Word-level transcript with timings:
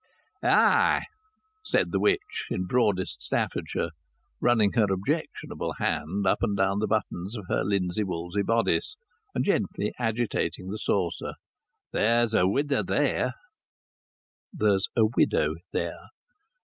"Ay!" 0.41 1.03
said 1.63 1.91
the 1.91 1.99
witch, 1.99 2.47
in 2.49 2.65
broadest 2.65 3.21
Staffordshire, 3.21 3.91
running 4.41 4.71
her 4.71 4.91
objectionable 4.91 5.73
hand 5.73 6.25
up 6.25 6.41
and 6.41 6.57
down 6.57 6.79
the 6.79 6.87
buttons 6.87 7.37
of 7.37 7.45
her 7.49 7.63
linsey 7.63 8.03
woolsey 8.03 8.41
bodice, 8.41 8.97
and 9.35 9.45
gently 9.45 9.93
agitating 9.99 10.71
the 10.71 10.79
saucer. 10.79 11.35
"Theer's 11.93 12.33
a 12.33 12.47
widder 12.47 12.81
theer." 12.81 13.33
[There's 14.51 14.87
a 14.95 15.05
widow 15.05 15.53
there. 15.71 16.07